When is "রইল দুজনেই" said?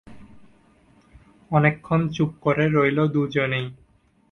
2.67-3.65